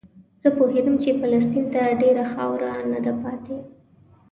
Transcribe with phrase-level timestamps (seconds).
[0.43, 3.57] زه پوهېدم چې فلسطین ته ډېره خاوره نه ده پاتې.